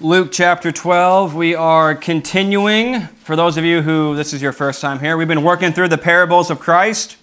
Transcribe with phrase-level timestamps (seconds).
[0.00, 1.36] Luke chapter 12.
[1.36, 3.02] We are continuing.
[3.22, 5.86] For those of you who this is your first time here, we've been working through
[5.86, 7.16] the parables of Christ.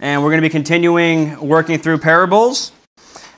[0.00, 2.72] And we're going to be continuing working through parables.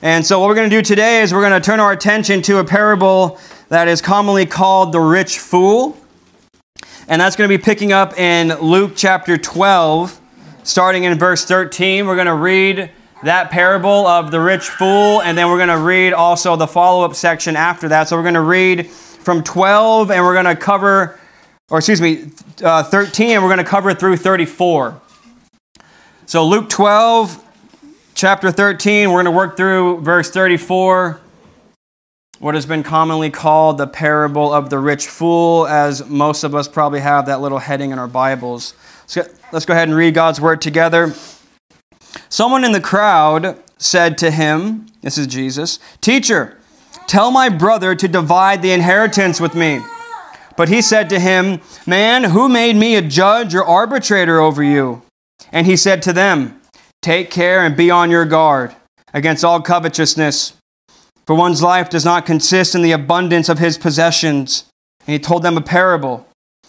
[0.01, 2.41] And so, what we're going to do today is we're going to turn our attention
[2.43, 5.97] to a parable that is commonly called the rich fool.
[7.09, 10.21] And that's going to be picking up in Luke chapter 12,
[10.63, 12.07] starting in verse 13.
[12.07, 12.91] We're going to read
[13.25, 17.03] that parable of the rich fool, and then we're going to read also the follow
[17.03, 18.07] up section after that.
[18.07, 21.19] So we're going to read from 12, and we're going to cover,
[21.69, 22.29] or excuse me,
[22.63, 25.01] uh, 13, and we're going to cover through 34.
[26.27, 27.43] So Luke 12,
[28.13, 31.19] chapter 13, we're going to work through verse 34,
[32.37, 36.67] what has been commonly called the parable of the rich fool, as most of us
[36.67, 38.75] probably have that little heading in our Bibles.
[39.51, 41.15] let's go ahead and read God's word together.
[42.29, 46.57] Someone in the crowd said to him, This is Jesus, Teacher,
[47.07, 49.81] tell my brother to divide the inheritance with me.
[50.57, 55.01] But he said to him, Man, who made me a judge or arbitrator over you?
[55.51, 56.61] And he said to them,
[57.01, 58.75] Take care and be on your guard
[59.13, 60.53] against all covetousness,
[61.25, 64.65] for one's life does not consist in the abundance of his possessions.
[65.01, 66.27] And he told them a parable,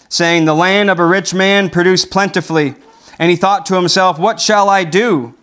[0.09, 2.75] saying, The land of a rich man produced plentifully.
[3.19, 5.35] And he thought to himself, What shall I do?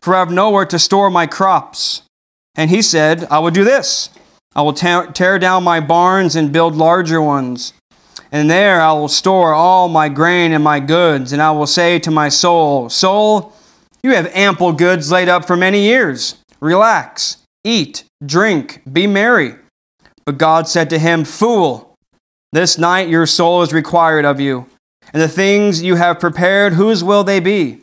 [0.00, 2.02] For I have nowhere to store my crops.
[2.54, 4.10] And he said, I will do this
[4.54, 7.72] I will tear down my barns and build larger ones.
[8.32, 11.32] And there I will store all my grain and my goods.
[11.32, 13.52] And I will say to my soul, Soul,
[14.02, 16.36] you have ample goods laid up for many years.
[16.60, 19.54] Relax, eat, drink, be merry.
[20.24, 21.94] But God said to him, Fool,
[22.52, 24.66] this night your soul is required of you.
[25.12, 27.82] And the things you have prepared, whose will they be?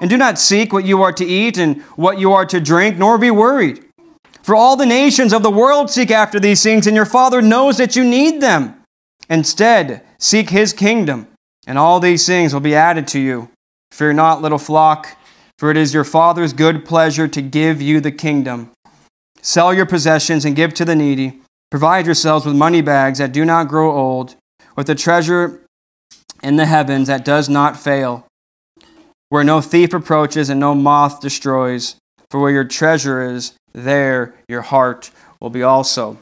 [0.00, 2.98] And do not seek what you are to eat and what you are to drink,
[2.98, 3.84] nor be worried.
[4.42, 7.76] For all the nations of the world seek after these things, and your Father knows
[7.76, 8.82] that you need them.
[9.30, 11.28] Instead, seek his kingdom,
[11.66, 13.50] and all these things will be added to you.
[13.92, 15.16] Fear not, little flock,
[15.58, 18.72] for it is your Father's good pleasure to give you the kingdom.
[19.40, 21.40] Sell your possessions and give to the needy.
[21.70, 24.34] Provide yourselves with money bags that do not grow old,
[24.76, 25.64] with a treasure
[26.42, 28.26] in the heavens that does not fail,
[29.32, 31.96] where no thief approaches and no moth destroys.
[32.28, 35.10] For where your treasure is, there your heart
[35.40, 36.18] will be also.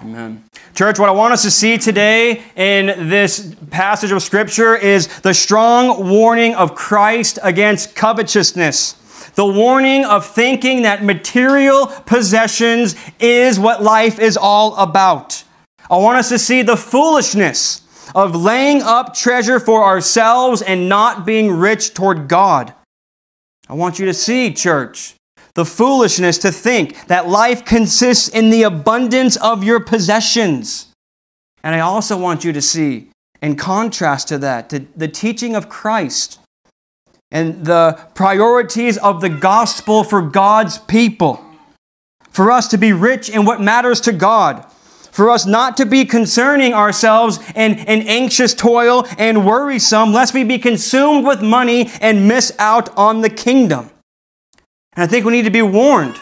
[0.00, 0.42] Amen.
[0.74, 5.32] Church, what I want us to see today in this passage of Scripture is the
[5.32, 8.94] strong warning of Christ against covetousness.
[9.36, 15.44] The warning of thinking that material possessions is what life is all about.
[15.88, 21.26] I want us to see the foolishness of laying up treasure for ourselves and not
[21.26, 22.72] being rich toward God.
[23.68, 25.14] I want you to see, church,
[25.54, 30.92] the foolishness to think that life consists in the abundance of your possessions.
[31.64, 33.10] And I also want you to see,
[33.42, 36.38] in contrast to that, the teaching of Christ
[37.32, 41.42] and the priorities of the gospel for God's people.
[42.30, 44.64] For us to be rich in what matters to God
[45.16, 50.44] for us not to be concerning ourselves in, in anxious toil and worrisome, lest we
[50.44, 53.88] be consumed with money and miss out on the kingdom.
[54.92, 56.20] And I think we need to be warned,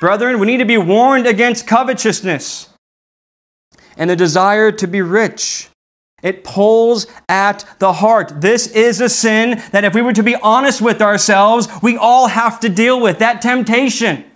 [0.00, 2.70] brethren, we need to be warned against covetousness
[3.98, 5.68] and the desire to be rich.
[6.22, 8.40] It pulls at the heart.
[8.40, 12.28] This is a sin that, if we were to be honest with ourselves, we all
[12.28, 14.29] have to deal with that temptation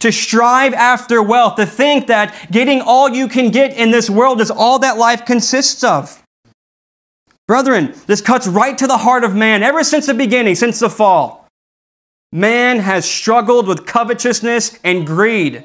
[0.00, 4.40] to strive after wealth, to think that getting all you can get in this world
[4.40, 6.22] is all that life consists of.
[7.46, 10.88] Brethren, this cuts right to the heart of man ever since the beginning, since the
[10.90, 11.46] fall.
[12.32, 15.64] Man has struggled with covetousness and greed.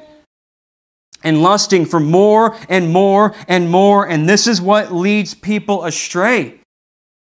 [1.22, 4.08] and lusting for more and more and more.
[4.08, 6.60] And this is what leads people astray.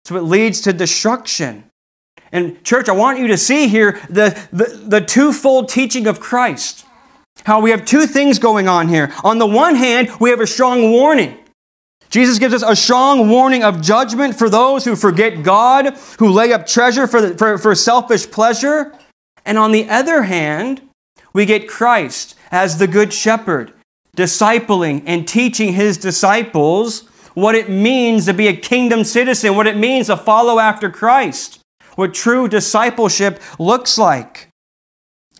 [0.05, 1.65] So it leads to destruction.
[2.31, 6.85] And, church, I want you to see here the, the, the twofold teaching of Christ.
[7.45, 9.13] How we have two things going on here.
[9.25, 11.39] On the one hand, we have a strong warning.
[12.11, 16.53] Jesus gives us a strong warning of judgment for those who forget God, who lay
[16.53, 18.95] up treasure for, the, for, for selfish pleasure.
[19.45, 20.83] And on the other hand,
[21.33, 23.73] we get Christ as the Good Shepherd,
[24.17, 29.77] discipling and teaching his disciples what it means to be a kingdom citizen, what it
[29.77, 31.61] means to follow after Christ,
[31.95, 34.48] what true discipleship looks like.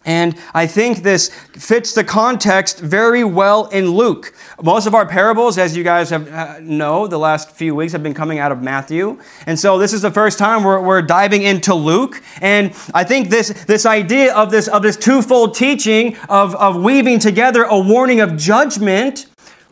[0.05, 4.35] And I think this fits the context very well in Luke.
[4.63, 8.03] Most of our parables, as you guys have, uh, know, the last few weeks have
[8.03, 9.19] been coming out of Matthew.
[9.47, 12.23] And so this is the first time we're, we're diving into Luke.
[12.41, 17.19] And I think this, this idea of this, of this twofold teaching of, of weaving
[17.19, 19.27] together a warning of judgment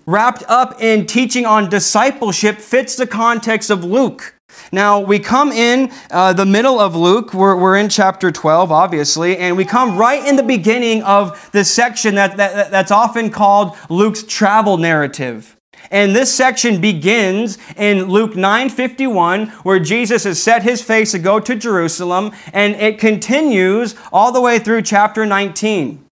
[0.07, 4.36] wrapped up in teaching on discipleship fits the context of Luke.
[4.73, 7.33] Now, we come in uh, the middle of Luke.
[7.35, 11.73] We're, we're in chapter 12, obviously, and we come right in the beginning of this
[11.73, 15.57] section that, that, that's often called Luke's travel narrative.
[15.91, 21.39] And this section begins in Luke 9:51 where Jesus has set his face to go
[21.39, 26.06] to Jerusalem and it continues all the way through chapter 19.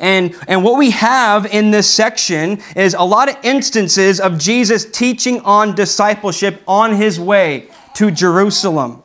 [0.00, 4.84] And, and what we have in this section is a lot of instances of Jesus
[4.84, 9.02] teaching on discipleship on his way to Jerusalem.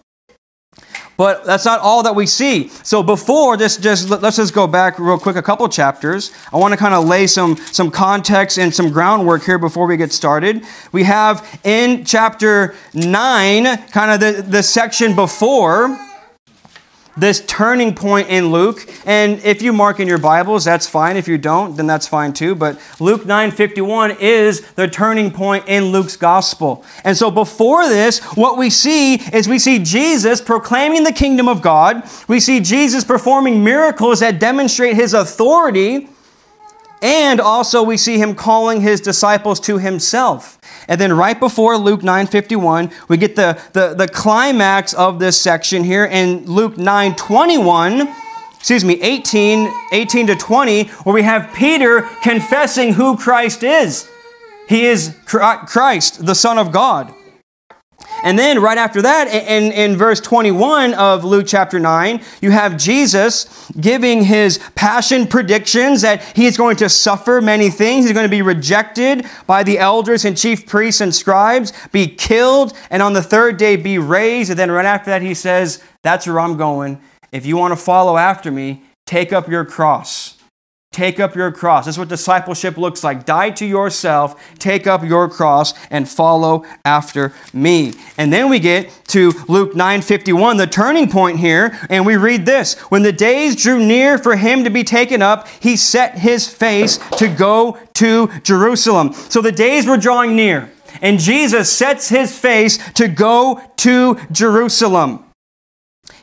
[1.21, 2.69] But that's not all that we see.
[2.69, 6.31] So before this, just let's just go back real quick a couple chapters.
[6.51, 9.97] I want to kind of lay some, some context and some groundwork here before we
[9.97, 10.63] get started.
[10.91, 15.95] We have in chapter 9, kind of the, the section before,
[17.17, 18.87] this turning point in Luke.
[19.05, 21.17] And if you mark in your Bibles, that's fine.
[21.17, 22.55] If you don't, then that's fine too.
[22.55, 26.85] But Luke 9:51 is the turning point in Luke's gospel.
[27.03, 31.61] And so before this, what we see is we see Jesus proclaiming the kingdom of
[31.61, 32.03] God.
[32.27, 36.07] We see Jesus performing miracles that demonstrate his authority.
[37.01, 40.59] And also we see him calling his disciples to himself.
[40.87, 45.83] And then right before Luke 9:51, we get the, the, the climax of this section
[45.83, 48.13] here in Luke 9:21,
[48.55, 54.07] excuse me, 18, 18 to 20, where we have Peter confessing who Christ is.
[54.67, 57.13] He is Christ, the Son of God.
[58.23, 62.77] And then right after that, in, in verse 21 of Luke chapter 9, you have
[62.77, 68.05] Jesus giving his passion predictions that he is going to suffer many things.
[68.05, 72.73] He's going to be rejected by the elders and chief priests and scribes, be killed,
[72.89, 74.49] and on the third day be raised.
[74.49, 77.01] And then right after that, he says, That's where I'm going.
[77.31, 80.40] If you want to follow after me, take up your cross
[80.91, 81.85] Take up your cross.
[81.85, 83.25] That's what discipleship looks like.
[83.25, 87.93] Die to yourself, take up your cross, and follow after me.
[88.17, 92.73] And then we get to Luke 9:51, the turning point here, and we read this.
[92.89, 96.99] When the days drew near for him to be taken up, he set his face
[97.17, 99.13] to go to Jerusalem.
[99.13, 100.71] So the days were drawing near,
[101.01, 105.23] and Jesus sets his face to go to Jerusalem.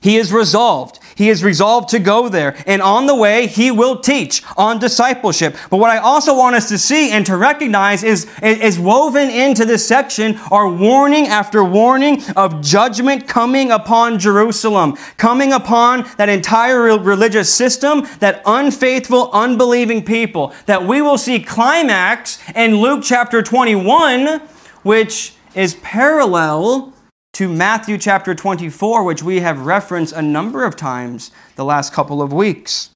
[0.00, 0.98] He is resolved.
[1.18, 2.54] He is resolved to go there.
[2.64, 5.56] And on the way, he will teach on discipleship.
[5.68, 9.64] But what I also want us to see and to recognize is, is woven into
[9.64, 16.96] this section are warning after warning of judgment coming upon Jerusalem, coming upon that entire
[16.96, 24.38] religious system, that unfaithful, unbelieving people, that we will see climax in Luke chapter 21,
[24.84, 26.92] which is parallel
[27.34, 32.20] to Matthew chapter 24, which we have referenced a number of times the last couple
[32.20, 32.90] of weeks,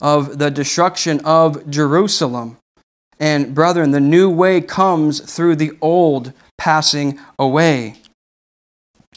[0.00, 2.56] of the destruction of Jerusalem.
[3.18, 7.96] And brethren, the new way comes through the old passing away.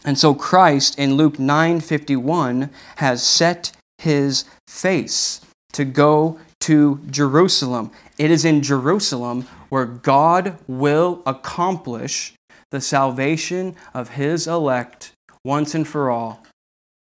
[0.05, 5.41] And so Christ in Luke 9:51 has set his face
[5.73, 7.91] to go to Jerusalem.
[8.17, 12.33] It is in Jerusalem where God will accomplish
[12.71, 16.43] the salvation of his elect once and for all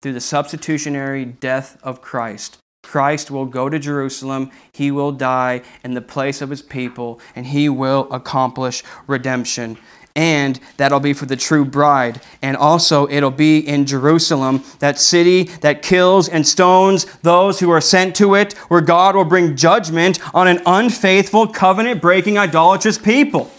[0.01, 2.58] through the substitutionary death of Christ.
[2.84, 7.46] Christ will go to Jerusalem, he will die in the place of his people, and
[7.46, 9.77] he will accomplish redemption.
[10.15, 12.22] And that'll be for the true bride.
[12.41, 17.80] And also, it'll be in Jerusalem, that city that kills and stones those who are
[17.80, 23.51] sent to it, where God will bring judgment on an unfaithful, covenant breaking, idolatrous people.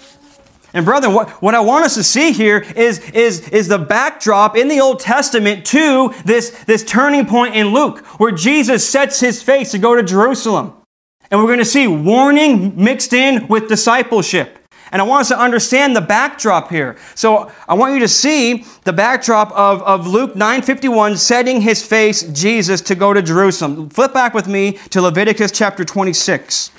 [0.75, 4.57] And brethren, what, what I want us to see here is, is, is the backdrop
[4.57, 9.43] in the Old Testament to this, this turning point in Luke, where Jesus sets his
[9.43, 10.73] face to go to Jerusalem.
[11.31, 14.59] And we're going to see warning mixed in with discipleship.
[14.93, 16.97] And I want us to understand the backdrop here.
[17.15, 22.23] So I want you to see the backdrop of, of Luke 9:51 setting his face,
[22.25, 23.89] Jesus, to go to Jerusalem.
[23.89, 26.71] Flip back with me to Leviticus chapter 26.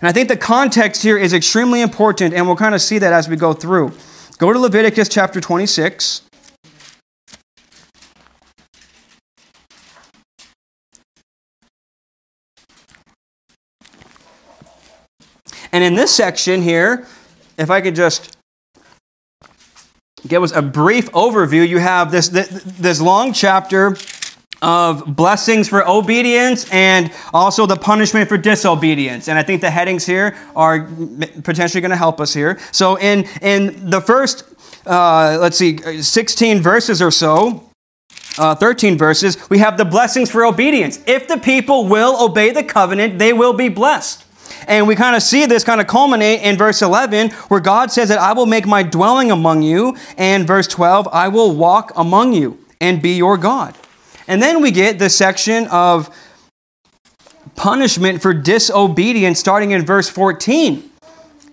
[0.00, 3.12] And I think the context here is extremely important, and we'll kind of see that
[3.12, 3.92] as we go through.
[4.38, 6.22] Go to Leviticus chapter 26.
[15.72, 17.06] And in this section here,
[17.58, 18.36] if I could just
[20.26, 23.96] give us a brief overview, you have this, this long chapter
[24.60, 29.28] of blessings for obedience and also the punishment for disobedience.
[29.28, 30.88] And I think the headings here are
[31.44, 32.58] potentially going to help us here.
[32.72, 34.44] So in, in the first,
[34.86, 37.70] uh, let's see, 16 verses or so,
[38.38, 41.00] uh, 13 verses, we have the blessings for obedience.
[41.06, 44.24] If the people will obey the covenant, they will be blessed.
[44.66, 48.08] And we kind of see this kind of culminate in verse 11, where God says
[48.08, 49.96] that I will make my dwelling among you.
[50.16, 53.74] And verse 12, I will walk among you and be your God.
[54.28, 56.14] And then we get the section of
[57.56, 60.88] punishment for disobedience starting in verse 14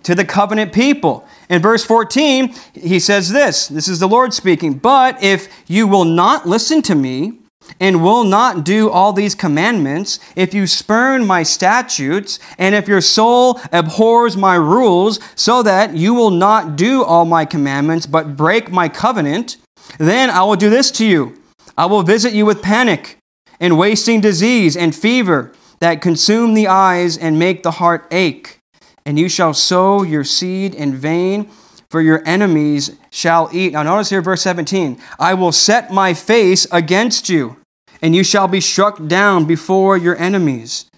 [0.04, 1.28] to the covenant people.
[1.50, 6.06] In verse 14, he says this this is the Lord speaking, but if you will
[6.06, 7.40] not listen to me,
[7.80, 13.02] and will not do all these commandments, if you spurn my statutes, and if your
[13.02, 18.72] soul abhors my rules, so that you will not do all my commandments, but break
[18.72, 19.58] my covenant,
[19.98, 21.42] then I will do this to you.
[21.78, 23.18] I will visit you with panic
[23.60, 28.60] and wasting disease and fever that consume the eyes and make the heart ache.
[29.06, 31.50] And you shall sow your seed in vain,
[31.90, 33.74] for your enemies shall eat.
[33.74, 37.58] Now, notice here, verse 17 I will set my face against you,
[38.02, 40.90] and you shall be struck down before your enemies.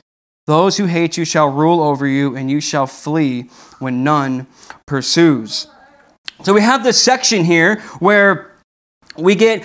[0.45, 4.47] Those who hate you shall rule over you, and you shall flee when none
[4.85, 5.67] pursues.
[6.43, 8.56] So we have this section here where
[9.17, 9.63] we get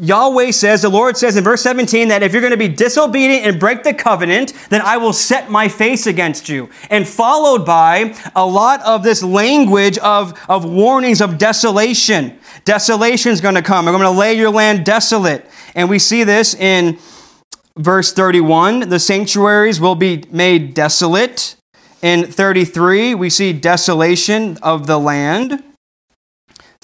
[0.00, 3.46] Yahweh says, the Lord says in verse 17 that if you're going to be disobedient
[3.46, 6.68] and break the covenant, then I will set my face against you.
[6.90, 12.38] And followed by a lot of this language of, of warnings of desolation.
[12.64, 13.88] Desolation is going to come.
[13.88, 15.46] I'm going to lay your land desolate.
[15.74, 16.98] And we see this in
[17.76, 18.88] verse 31.
[18.88, 21.56] The sanctuaries will be made desolate.
[22.02, 25.62] In 33, we see desolation of the land.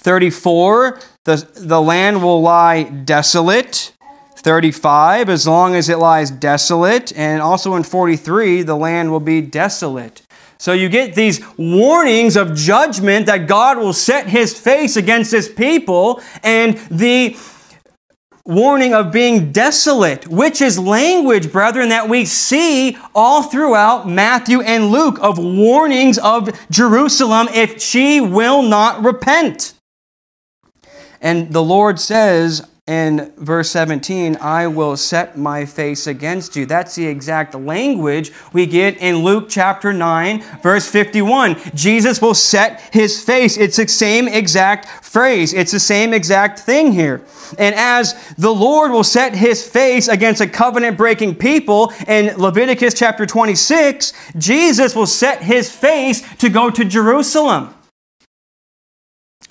[0.02, 3.92] 34, the, the land will lie desolate.
[4.36, 7.16] 35, as long as it lies desolate.
[7.16, 10.22] And also in 43, the land will be desolate.
[10.58, 15.48] So you get these warnings of judgment that God will set his face against his
[15.48, 17.36] people, and the
[18.44, 24.90] warning of being desolate, which is language, brethren, that we see all throughout Matthew and
[24.90, 29.74] Luke of warnings of Jerusalem if she will not repent.
[31.22, 36.66] And the Lord says in verse 17, I will set my face against you.
[36.66, 41.56] That's the exact language we get in Luke chapter 9, verse 51.
[41.76, 43.56] Jesus will set his face.
[43.56, 47.24] It's the same exact phrase, it's the same exact thing here.
[47.56, 52.94] And as the Lord will set his face against a covenant breaking people in Leviticus
[52.94, 57.72] chapter 26, Jesus will set his face to go to Jerusalem.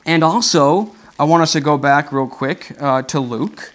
[0.06, 3.72] And also, I want us to go back real quick uh, to Luke,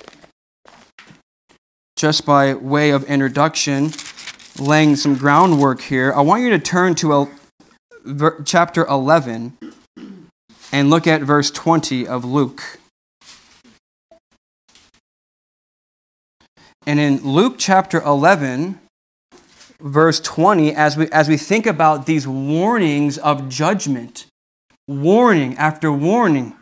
[1.94, 3.92] just by way of introduction,
[4.58, 6.12] laying some groundwork here.
[6.12, 7.28] I want you to turn to a,
[8.04, 9.56] ver, chapter 11
[10.72, 12.80] and look at verse 20 of Luke.
[16.84, 18.80] And in Luke chapter 11,
[19.78, 24.26] verse 20, as we, as we think about these warnings of judgment,
[24.88, 26.55] warning after warning,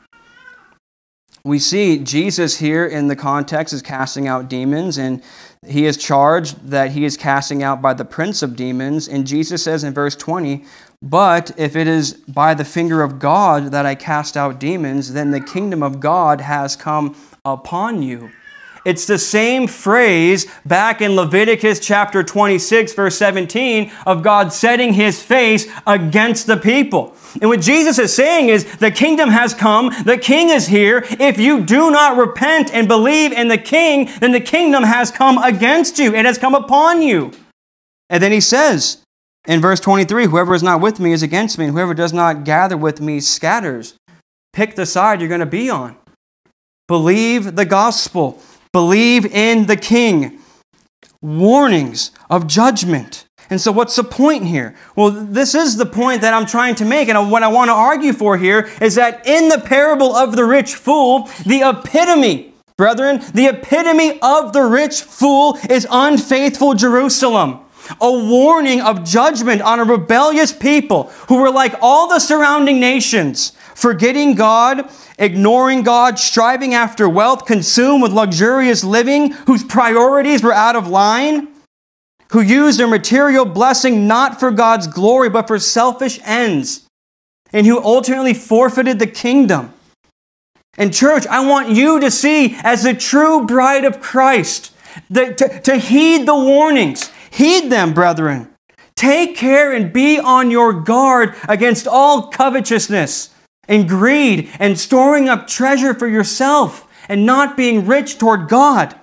[1.46, 5.22] we see Jesus here in the context is casting out demons, and
[5.66, 9.06] he is charged that he is casting out by the prince of demons.
[9.06, 10.64] And Jesus says in verse 20,
[11.02, 15.32] But if it is by the finger of God that I cast out demons, then
[15.32, 18.30] the kingdom of God has come upon you.
[18.84, 25.22] It's the same phrase back in Leviticus chapter 26, verse 17, of God setting his
[25.22, 27.16] face against the people.
[27.40, 31.04] And what Jesus is saying is, the kingdom has come, the king is here.
[31.18, 35.38] If you do not repent and believe in the king, then the kingdom has come
[35.38, 37.32] against you, it has come upon you.
[38.10, 39.02] And then he says
[39.46, 42.44] in verse 23 Whoever is not with me is against me, and whoever does not
[42.44, 43.94] gather with me scatters.
[44.52, 45.96] Pick the side you're going to be on.
[46.86, 48.40] Believe the gospel.
[48.74, 50.40] Believe in the king.
[51.22, 53.26] warnings of judgment.
[53.48, 54.74] And so, what's the point here?
[54.96, 57.08] Well, this is the point that I'm trying to make.
[57.08, 60.44] And what I want to argue for here is that in the parable of the
[60.44, 67.60] rich fool, the epitome, brethren, the epitome of the rich fool is unfaithful Jerusalem.
[68.00, 73.52] A warning of judgment on a rebellious people who were like all the surrounding nations,
[73.74, 80.76] forgetting God, ignoring God, striving after wealth, consumed with luxurious living, whose priorities were out
[80.76, 81.48] of line
[82.34, 86.84] who used their material blessing not for God's glory, but for selfish ends,
[87.52, 89.72] and who ultimately forfeited the kingdom.
[90.76, 94.74] And, church, I want you to see as the true bride of Christ,
[95.10, 97.12] that to, to heed the warnings.
[97.30, 98.48] Heed them, brethren.
[98.96, 103.33] Take care and be on your guard against all covetousness
[103.68, 108.94] and greed and storing up treasure for yourself and not being rich toward God.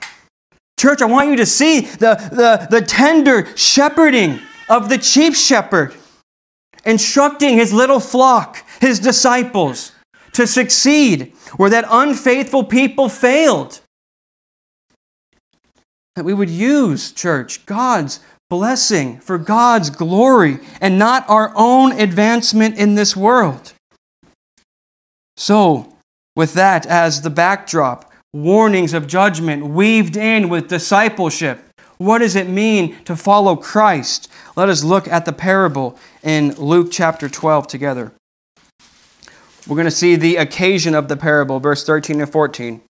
[0.80, 4.40] Church, I want you to see the, the, the tender shepherding
[4.70, 5.94] of the chief shepherd,
[6.86, 9.92] instructing his little flock, his disciples,
[10.34, 13.82] to succeed where that unfaithful people failed.
[16.16, 22.78] That we would use, church, God's blessing for God's glory and not our own advancement
[22.78, 23.74] in this world.
[25.38, 25.96] So,
[26.36, 31.60] with that as the backdrop, warnings of judgment weaved in with discipleship.
[31.98, 34.32] What does it mean to follow Christ?
[34.56, 38.12] Let us look at the parable in Luke chapter 12 together.
[39.68, 42.82] We're going to see the occasion of the parable, verse 13 and 14.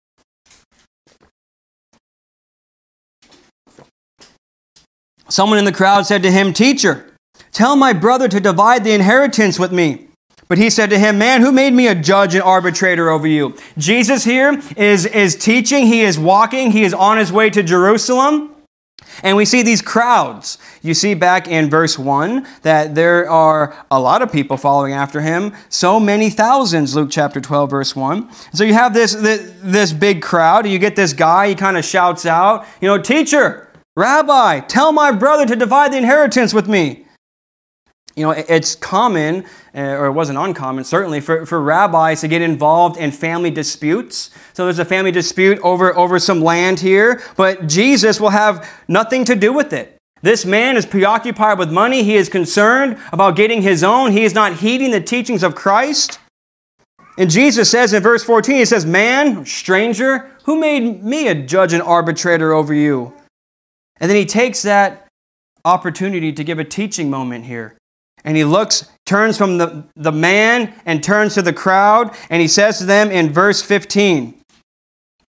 [5.27, 7.13] Someone in the crowd said to him, Teacher,
[7.51, 10.07] tell my brother to divide the inheritance with me.
[10.51, 13.55] But he said to him, Man, who made me a judge and arbitrator over you?
[13.77, 18.53] Jesus here is, is teaching, he is walking, he is on his way to Jerusalem.
[19.23, 20.57] And we see these crowds.
[20.81, 25.21] You see back in verse 1 that there are a lot of people following after
[25.21, 28.29] him, so many thousands, Luke chapter 12, verse 1.
[28.53, 31.85] So you have this, this, this big crowd, you get this guy, he kind of
[31.85, 37.05] shouts out, you know, Teacher, Rabbi, tell my brother to divide the inheritance with me.
[38.15, 42.41] You know, it's common, uh, or it wasn't uncommon, certainly, for, for rabbis to get
[42.41, 44.31] involved in family disputes.
[44.53, 49.23] So there's a family dispute over, over some land here, but Jesus will have nothing
[49.25, 49.97] to do with it.
[50.21, 52.03] This man is preoccupied with money.
[52.03, 54.11] He is concerned about getting his own.
[54.11, 56.19] He is not heeding the teachings of Christ.
[57.17, 61.73] And Jesus says in verse 14, He says, Man, stranger, who made me a judge
[61.73, 63.13] and arbitrator over you?
[63.99, 65.07] And then he takes that
[65.65, 67.77] opportunity to give a teaching moment here.
[68.23, 72.47] And he looks, turns from the, the man and turns to the crowd, and he
[72.47, 74.41] says to them in verse 15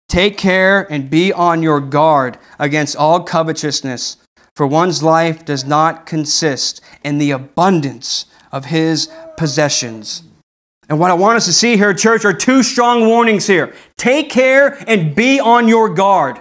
[0.09, 4.17] Take care and be on your guard against all covetousness,
[4.57, 10.23] for one's life does not consist in the abundance of his possessions.
[10.89, 13.73] And what I want us to see here, church, are two strong warnings here.
[13.95, 16.37] Take care and be on your guard.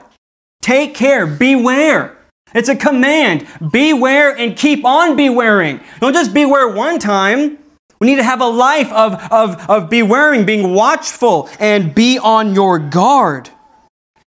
[0.60, 2.18] Take care, beware.
[2.54, 3.46] It's a command.
[3.70, 5.80] Beware and keep on bewaring.
[6.00, 7.58] Don't just beware one time.
[8.00, 12.54] We need to have a life of, of, of bewaring, being watchful, and be on
[12.54, 13.50] your guard.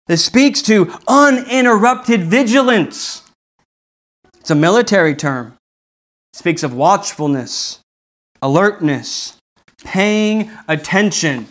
[0.07, 3.22] This speaks to uninterrupted vigilance.
[4.38, 5.55] It's a military term.
[6.33, 7.81] It speaks of watchfulness,
[8.40, 9.38] alertness,
[9.85, 11.48] paying attention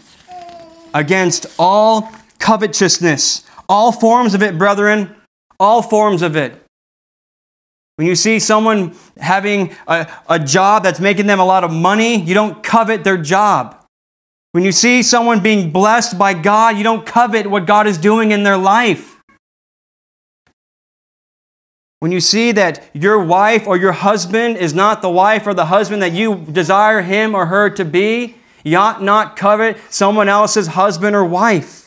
[0.94, 5.14] against all covetousness, all forms of it, brethren
[5.60, 6.62] all forms of it.
[7.98, 12.22] When you see someone having a, a job that's making them a lot of money,
[12.22, 13.86] you don't covet their job.
[14.52, 18.32] When you see someone being blessed by God, you don't covet what God is doing
[18.32, 19.22] in their life.
[22.00, 25.66] When you see that your wife or your husband is not the wife or the
[25.66, 30.68] husband that you desire him or her to be, you ought not covet someone else's
[30.68, 31.85] husband or wife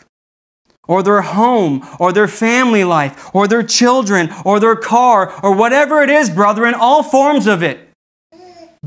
[0.89, 6.03] or their home, or their family life, or their children, or their car, or whatever
[6.03, 7.89] it is, brethren, all forms of it.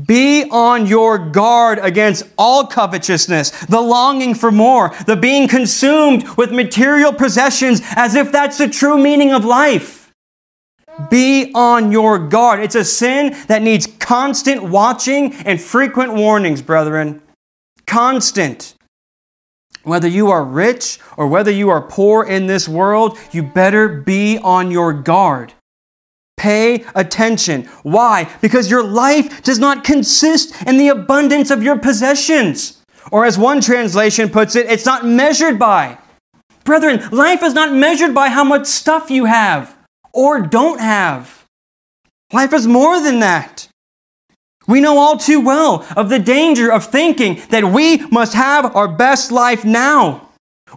[0.06, 6.50] Be on your guard against all covetousness, the longing for more, the being consumed with
[6.50, 10.10] material possessions as if that's the true meaning of life.
[11.10, 12.60] Be on your guard.
[12.60, 17.22] It's a sin that needs constant watching and frequent warnings, brethren.
[17.86, 18.74] Constant.
[19.84, 24.38] Whether you are rich or whether you are poor in this world, you better be
[24.38, 25.54] on your guard.
[26.36, 27.64] Pay attention.
[27.82, 28.28] Why?
[28.40, 32.82] Because your life does not consist in the abundance of your possessions.
[33.10, 35.98] Or as one translation puts it, it's not measured by.
[36.64, 39.76] Brethren, life is not measured by how much stuff you have
[40.12, 41.44] or don't have.
[42.32, 43.68] Life is more than that.
[44.66, 48.88] We know all too well of the danger of thinking that we must have our
[48.88, 50.28] best life now.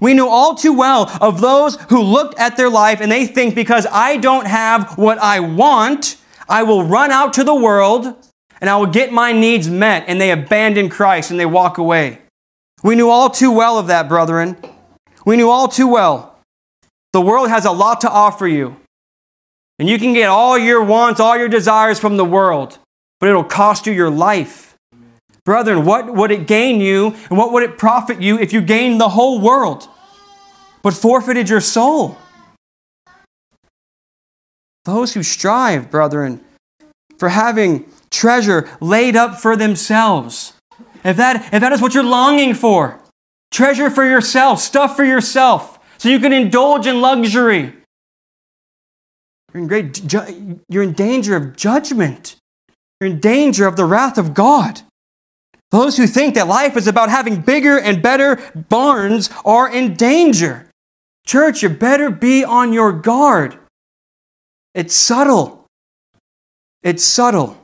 [0.01, 3.55] We know all too well of those who look at their life and they think
[3.55, 6.17] because I don't have what I want,
[6.49, 8.13] I will run out to the world
[8.61, 12.21] and I will get my needs met, and they abandon Christ and they walk away.
[12.83, 14.57] We knew all too well of that, brethren.
[15.25, 16.39] We knew all too well.
[17.13, 18.77] The world has a lot to offer you.
[19.77, 22.79] And you can get all your wants, all your desires from the world,
[23.19, 24.77] but it'll cost you your life.
[25.43, 28.99] Brethren, what would it gain you and what would it profit you if you gained
[28.99, 29.87] the whole world
[30.81, 32.17] but forfeited your soul?
[34.85, 36.43] Those who strive, brethren,
[37.17, 40.53] for having treasure laid up for themselves.
[41.03, 42.99] If that, if that is what you're longing for,
[43.51, 47.73] treasure for yourself, stuff for yourself, so you can indulge in luxury.
[49.53, 50.13] You're in, great,
[50.69, 52.35] you're in danger of judgment.
[52.99, 54.81] You're in danger of the wrath of God.
[55.71, 60.69] Those who think that life is about having bigger and better barns are in danger.
[61.25, 63.57] Church, you better be on your guard.
[64.73, 65.65] It's subtle.
[66.83, 67.57] It's subtle.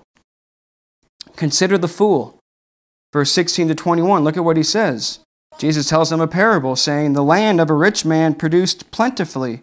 [1.35, 2.39] Consider the fool.
[3.13, 5.19] Verse 16 to 21, look at what he says.
[5.57, 9.61] Jesus tells them a parable, saying, The land of a rich man produced plentifully.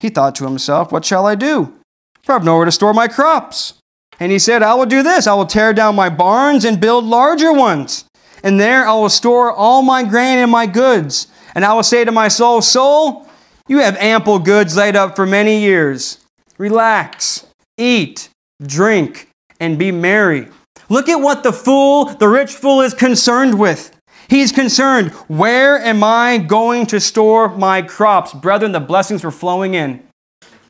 [0.00, 1.74] He thought to himself, What shall I do?
[2.22, 3.74] For I have nowhere to store my crops.
[4.20, 5.26] And he said, I will do this.
[5.26, 8.04] I will tear down my barns and build larger ones.
[8.42, 11.28] And there I will store all my grain and my goods.
[11.54, 13.28] And I will say to my soul, Soul,
[13.68, 16.18] you have ample goods laid up for many years.
[16.56, 18.28] Relax, eat,
[18.64, 19.28] drink,
[19.60, 20.48] and be merry.
[20.88, 23.94] Look at what the fool, the rich fool, is concerned with.
[24.28, 28.34] He's concerned, where am I going to store my crops?
[28.34, 30.06] Brethren, the blessings were flowing in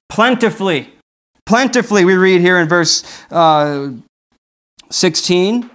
[0.09, 0.93] plentifully.
[1.49, 3.93] Plentifully, we read here in verse uh,
[4.91, 5.71] 16.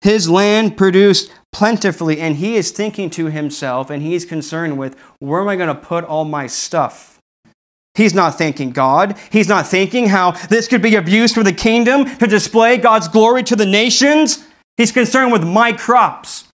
[0.00, 5.42] His land produced plentifully, and he is thinking to himself, and he's concerned with, where
[5.42, 7.18] am I going to put all my stuff?
[7.94, 9.18] He's not thanking God.
[9.30, 13.42] He's not thinking how this could be abused for the kingdom to display God's glory
[13.42, 14.46] to the nations.
[14.78, 16.48] He's concerned with my crops.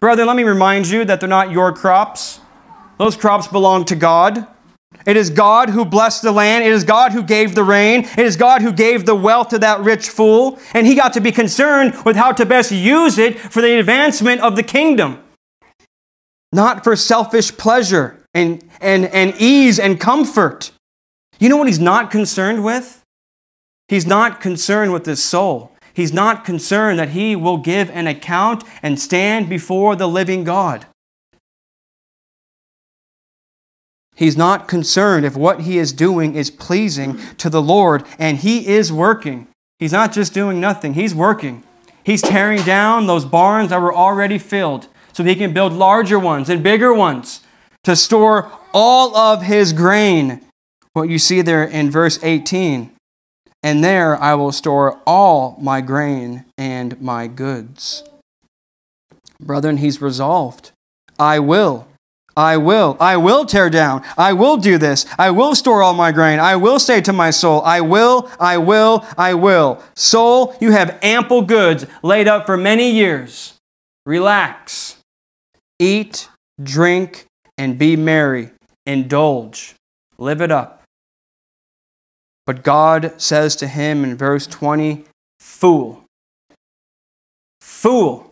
[0.00, 2.40] Brother, let me remind you that they're not your crops.
[2.98, 4.48] Those crops belong to God.
[5.08, 6.64] It is God who blessed the land.
[6.64, 8.00] It is God who gave the rain.
[8.04, 10.58] It is God who gave the wealth to that rich fool.
[10.74, 14.40] And he got to be concerned with how to best use it for the advancement
[14.40, 15.22] of the kingdom.
[16.52, 20.72] Not for selfish pleasure and, and, and ease and comfort.
[21.38, 23.02] You know what he's not concerned with?
[23.88, 25.72] He's not concerned with his soul.
[25.94, 30.86] He's not concerned that he will give an account and stand before the living God.
[34.18, 38.66] He's not concerned if what he is doing is pleasing to the Lord, and he
[38.66, 39.46] is working.
[39.78, 41.62] He's not just doing nothing, he's working.
[42.02, 46.48] He's tearing down those barns that were already filled so he can build larger ones
[46.48, 47.42] and bigger ones
[47.84, 50.40] to store all of his grain
[50.94, 52.90] what you see there in verse 18.
[53.62, 58.02] And there I will store all my grain and my goods.
[59.40, 60.72] Brethren, he's resolved.
[61.20, 61.87] I will.
[62.38, 62.96] I will.
[63.00, 64.04] I will tear down.
[64.16, 65.04] I will do this.
[65.18, 66.38] I will store all my grain.
[66.38, 69.82] I will say to my soul, I will, I will, I will.
[69.96, 73.54] Soul, you have ample goods laid up for many years.
[74.06, 74.98] Relax.
[75.80, 76.28] Eat,
[76.62, 77.26] drink,
[77.58, 78.52] and be merry.
[78.86, 79.74] Indulge.
[80.16, 80.84] Live it up.
[82.46, 85.04] But God says to him in verse 20,
[85.40, 86.04] Fool,
[87.60, 88.27] fool,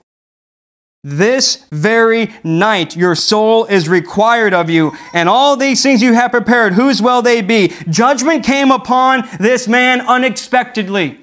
[1.06, 6.32] this very night your soul is required of you, and all these things you have
[6.32, 7.72] prepared, whose will they be?
[7.88, 11.20] Judgment came upon this man unexpectedly.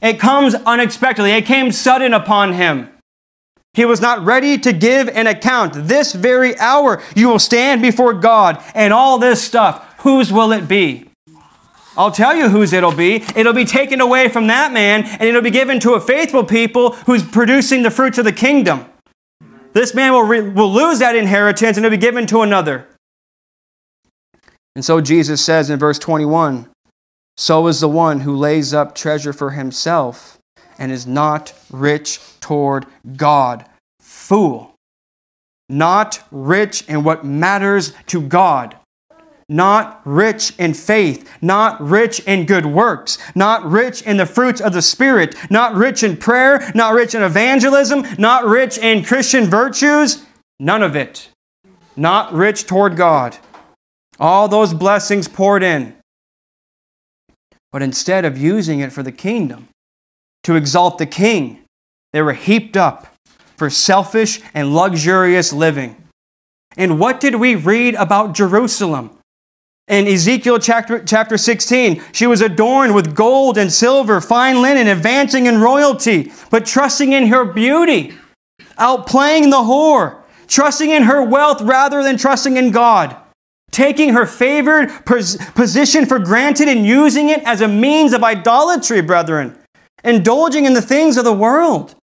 [0.00, 2.88] It comes unexpectedly, it came sudden upon him.
[3.74, 5.74] He was not ready to give an account.
[5.74, 10.66] This very hour you will stand before God, and all this stuff, whose will it
[10.66, 11.10] be?
[11.98, 13.16] I'll tell you whose it'll be.
[13.36, 16.92] It'll be taken away from that man, and it'll be given to a faithful people
[17.04, 18.86] who's producing the fruits of the kingdom.
[19.72, 22.86] This man will, re- will lose that inheritance, and it'll be given to another.
[24.74, 26.68] And so Jesus says in verse 21
[27.36, 30.38] So is the one who lays up treasure for himself
[30.78, 33.66] and is not rich toward God.
[34.00, 34.74] Fool.
[35.68, 38.76] Not rich in what matters to God
[39.48, 44.72] not rich in faith, not rich in good works, not rich in the fruits of
[44.72, 50.24] the Spirit, not rich in prayer, not rich in evangelism, not rich in Christian virtues,
[50.58, 51.28] none of it.
[51.96, 53.36] Not rich toward God.
[54.18, 55.94] All those blessings poured in.
[57.70, 59.68] But instead of using it for the kingdom,
[60.44, 61.60] to exalt the king,
[62.12, 63.14] they were heaped up
[63.56, 65.96] for selfish and luxurious living.
[66.76, 69.18] And what did we read about Jerusalem?
[69.88, 75.46] In Ezekiel chapter, chapter 16, she was adorned with gold and silver, fine linen, advancing
[75.46, 78.14] in royalty, but trusting in her beauty,
[78.78, 83.16] outplaying the whore, trusting in her wealth rather than trusting in God,
[83.72, 89.58] taking her favored position for granted and using it as a means of idolatry, brethren,
[90.04, 91.96] indulging in the things of the world.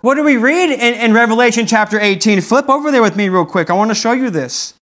[0.00, 2.40] What do we read in, in Revelation chapter 18?
[2.40, 3.68] Flip over there with me real quick.
[3.68, 4.77] I want to show you this.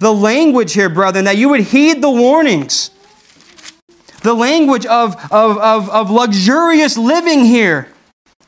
[0.00, 2.90] The language here, brethren, that you would heed the warnings.
[4.22, 7.86] The language of, of, of, of luxurious living here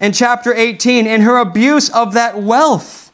[0.00, 3.12] in chapter 18 and her abuse of that wealth.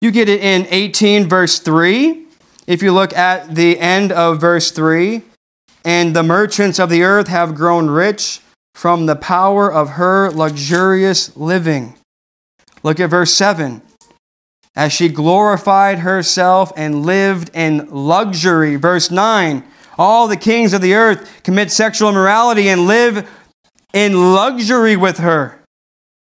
[0.00, 2.24] You get it in 18, verse 3.
[2.68, 5.22] If you look at the end of verse 3,
[5.84, 8.40] and the merchants of the earth have grown rich
[8.74, 11.98] from the power of her luxurious living.
[12.84, 13.82] Look at verse 7.
[14.74, 18.76] As she glorified herself and lived in luxury.
[18.76, 19.64] Verse 9.
[19.98, 23.28] All the kings of the earth commit sexual immorality and live
[23.92, 25.60] in luxury with her.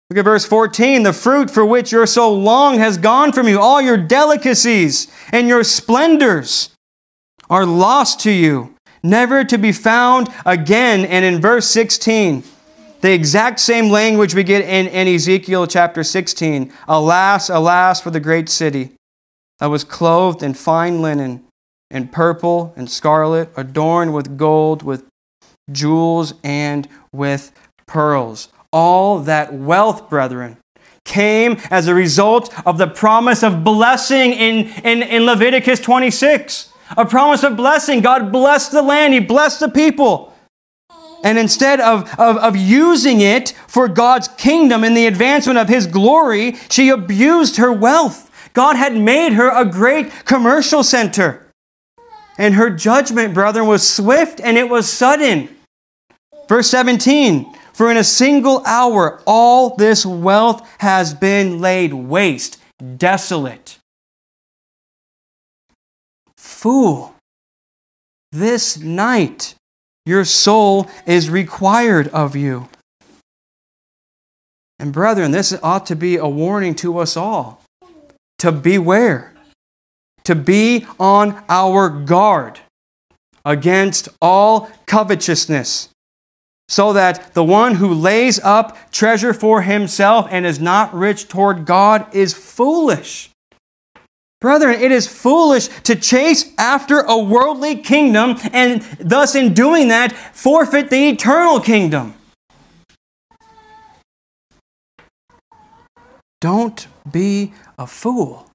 [0.09, 1.03] Look at verse 14.
[1.03, 3.59] The fruit for which you're so long has gone from you.
[3.59, 6.75] All your delicacies and your splendors
[7.49, 11.05] are lost to you never to be found again.
[11.05, 12.43] And in verse 16,
[13.01, 18.19] the exact same language we get in, in Ezekiel chapter 16 Alas, alas for the
[18.19, 18.91] great city
[19.59, 21.43] that was clothed in fine linen,
[21.89, 25.05] in purple and scarlet, adorned with gold, with
[25.71, 27.51] jewels, and with
[27.85, 28.49] pearls.
[28.71, 30.57] All that wealth, brethren,
[31.03, 37.05] came as a result of the promise of blessing in, in, in Leviticus 26 a
[37.05, 38.01] promise of blessing.
[38.01, 40.30] God blessed the land, He blessed the people.
[41.23, 45.87] And instead of, of, of using it for God's kingdom and the advancement of His
[45.87, 48.29] glory, she abused her wealth.
[48.53, 51.47] God had made her a great commercial center.
[52.37, 55.49] And her judgment, brethren, was swift and it was sudden.
[56.47, 62.57] Verse 17 For in a single hour all this wealth has been laid waste,
[62.97, 63.77] desolate.
[66.35, 67.15] Fool,
[68.31, 69.55] this night
[70.05, 72.69] your soul is required of you.
[74.79, 77.61] And brethren, this ought to be a warning to us all
[78.39, 79.35] to beware,
[80.23, 82.59] to be on our guard
[83.45, 85.89] against all covetousness,
[86.67, 91.65] so that the one who lays up treasure for himself and is not rich toward
[91.65, 93.30] God is foolish.
[94.41, 100.11] Brethren, it is foolish to chase after a worldly kingdom and thus, in doing that,
[100.11, 102.15] forfeit the eternal kingdom.
[106.41, 108.47] Don't be a fool.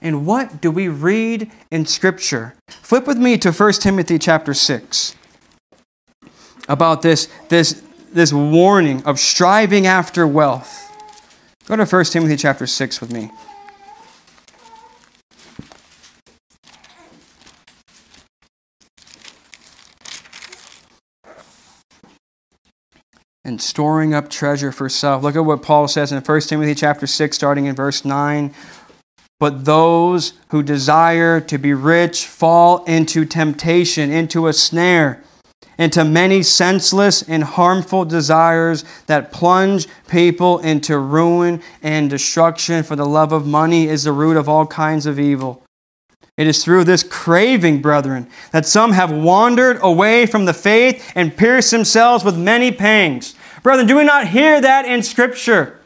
[0.00, 2.54] And what do we read in Scripture?
[2.68, 5.14] Flip with me to 1 Timothy chapter 6
[6.68, 7.82] about this, this,
[8.12, 10.76] this warning of striving after wealth.
[11.64, 13.30] Go to 1 Timothy chapter 6 with me.
[23.50, 25.24] And storing up treasure for self.
[25.24, 28.54] Look at what Paul says in 1 Timothy chapter 6 starting in verse 9.
[29.40, 35.24] But those who desire to be rich fall into temptation, into a snare,
[35.78, 42.84] into many senseless and harmful desires that plunge people into ruin and destruction.
[42.84, 45.64] For the love of money is the root of all kinds of evil.
[46.36, 51.36] It is through this craving, brethren, that some have wandered away from the faith and
[51.36, 53.34] pierced themselves with many pangs.
[53.62, 55.80] Brethren, do we not hear that in Scripture?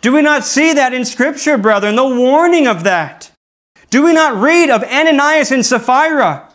[0.00, 1.96] Do we not see that in Scripture, brethren?
[1.96, 3.30] The warning of that.
[3.90, 6.48] Do we not read of Ananias and Sapphira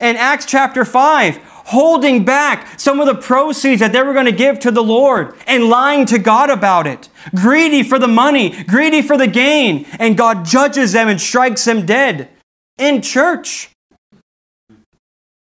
[0.00, 4.32] in Acts chapter 5, holding back some of the proceeds that they were going to
[4.32, 7.08] give to the Lord and lying to God about it?
[7.34, 11.86] Greedy for the money, greedy for the gain, and God judges them and strikes them
[11.86, 12.28] dead
[12.76, 13.70] in church.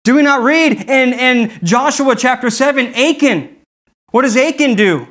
[0.03, 3.56] Do we not read in, in Joshua chapter 7, Achan?
[4.17, 5.07] What does Achan do?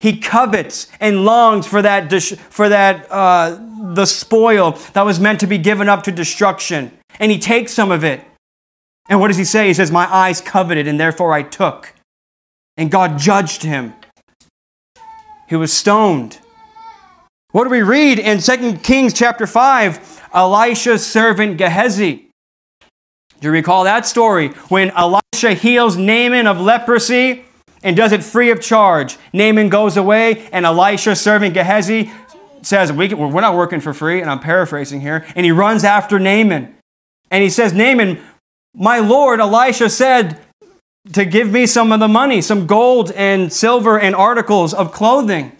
[0.00, 2.10] He covets and longs for that,
[2.48, 3.60] for that uh,
[3.92, 6.96] the spoil that was meant to be given up to destruction.
[7.20, 8.24] And he takes some of it.
[9.10, 9.66] And what does he say?
[9.66, 11.92] He says, My eyes coveted, and therefore I took.
[12.78, 13.92] And God judged him.
[15.46, 16.38] He was stoned.
[17.52, 20.30] What do we read in 2 Kings chapter 5?
[20.32, 22.30] Elisha's servant Gehazi
[23.40, 27.44] Do you recall that story when Elisha heals Naaman of leprosy
[27.82, 29.16] and does it free of charge?
[29.32, 32.10] Naaman goes away, and Elisha, serving Gehazi,
[32.62, 34.20] says, we, We're not working for free.
[34.20, 35.26] And I'm paraphrasing here.
[35.34, 36.74] And he runs after Naaman.
[37.30, 38.18] And he says, Naaman,
[38.74, 40.38] my Lord, Elisha said
[41.12, 45.52] to give me some of the money, some gold and silver and articles of clothing.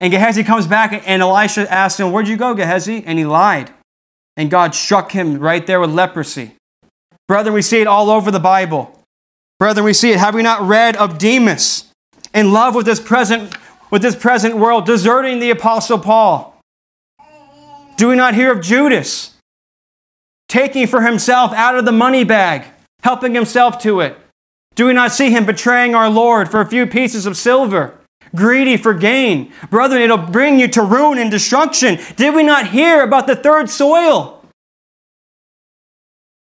[0.00, 3.04] And Gehazi comes back, and Elisha asks him, Where'd you go, Gehazi?
[3.06, 3.72] And he lied.
[4.36, 6.52] And God struck him right there with leprosy.
[7.28, 9.01] Brother, we see it all over the Bible.
[9.62, 10.18] Brethren, we see it.
[10.18, 11.84] Have we not read of Demas
[12.34, 13.56] in love with this present,
[13.92, 16.60] with this present world, deserting the Apostle Paul?
[17.96, 19.36] Do we not hear of Judas
[20.48, 22.64] taking for himself out of the money bag,
[23.04, 24.18] helping himself to it?
[24.74, 27.96] Do we not see him betraying our Lord for a few pieces of silver?
[28.34, 29.52] Greedy for gain.
[29.70, 32.00] Brethren, it'll bring you to ruin and destruction.
[32.16, 34.44] Did we not hear about the third soil?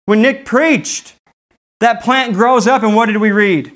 [0.05, 1.13] When Nick preached,
[1.79, 3.71] that plant grows up, and what did we read?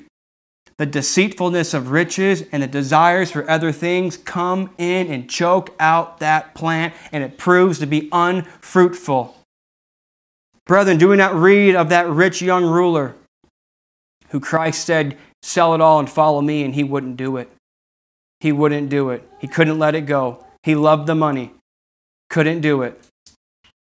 [0.78, 6.20] The deceitfulness of riches and the desires for other things come in and choke out
[6.20, 9.36] that plant, and it proves to be unfruitful.
[10.66, 13.14] Brethren, do we not read of that rich young ruler
[14.28, 17.50] who Christ said, Sell it all and follow me, and he wouldn't do it?
[18.40, 19.28] He wouldn't do it.
[19.38, 20.44] He couldn't let it go.
[20.62, 21.52] He loved the money,
[22.30, 23.02] couldn't do it.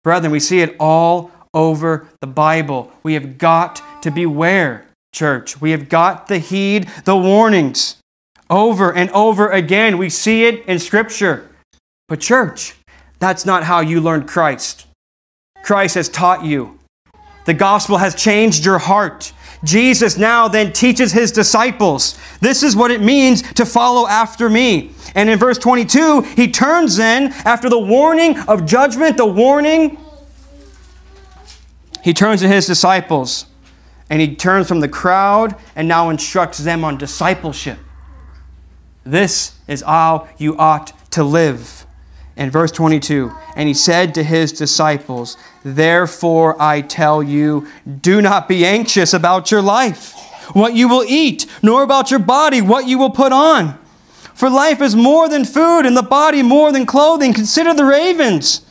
[0.02, 2.92] Brethren, we see it all over the Bible.
[3.02, 5.60] We have got to beware, church.
[5.60, 7.96] We have got to heed the warnings
[8.50, 9.98] over and over again.
[9.98, 11.50] We see it in Scripture.
[12.08, 12.74] But, church,
[13.18, 14.86] that's not how you learned Christ.
[15.62, 16.78] Christ has taught you.
[17.44, 19.32] The gospel has changed your heart.
[19.64, 24.92] Jesus now then teaches his disciples this is what it means to follow after me.
[25.14, 29.98] And in verse 22, he turns then, after the warning of judgment, the warning,
[32.08, 33.44] he turns to his disciples
[34.08, 37.78] and he turns from the crowd and now instructs them on discipleship.
[39.04, 41.84] This is how you ought to live.
[42.34, 47.68] In verse 22, and he said to his disciples, Therefore I tell you,
[48.00, 50.14] do not be anxious about your life,
[50.54, 53.78] what you will eat, nor about your body, what you will put on.
[54.32, 57.34] For life is more than food, and the body more than clothing.
[57.34, 58.62] Consider the ravens.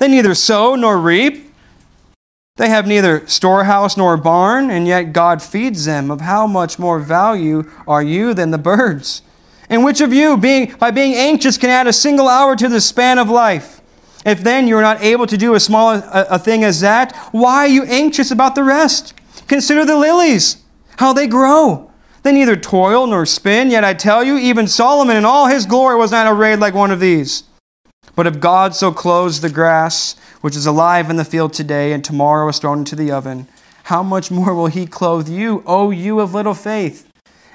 [0.00, 1.53] They neither sow nor reap.
[2.56, 6.08] They have neither storehouse nor barn, and yet God feeds them.
[6.08, 9.22] Of how much more value are you than the birds?
[9.68, 12.80] And which of you, being, by being anxious, can add a single hour to the
[12.80, 13.80] span of life?
[14.24, 17.16] If then you are not able to do as small a, a thing as that,
[17.32, 19.14] why are you anxious about the rest?
[19.48, 20.58] Consider the lilies,
[20.98, 21.90] how they grow.
[22.22, 25.96] They neither toil nor spin, yet I tell you, even Solomon in all his glory
[25.96, 27.42] was not arrayed like one of these.
[28.16, 32.04] But if God so clothes the grass, which is alive in the field today and
[32.04, 33.48] tomorrow is thrown into the oven,
[33.84, 37.08] how much more will he clothe you, O you of little faith?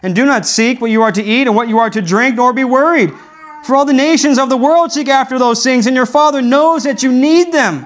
[0.03, 2.35] And do not seek what you are to eat and what you are to drink,
[2.35, 3.11] nor be worried.
[3.65, 6.83] For all the nations of the world seek after those things, and your Father knows
[6.83, 7.85] that you need them.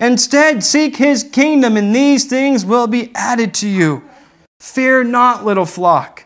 [0.00, 4.02] Instead, seek his kingdom, and these things will be added to you.
[4.60, 6.24] Fear not, little flock,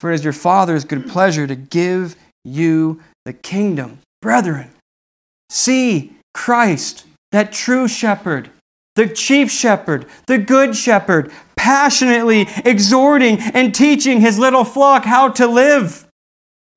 [0.00, 3.98] for it is your Father's good pleasure to give you the kingdom.
[4.20, 4.70] Brethren,
[5.52, 8.50] see Christ, that true shepherd,
[8.96, 15.46] the chief shepherd, the good shepherd, passionately exhorting and teaching his little flock how to
[15.46, 16.06] live.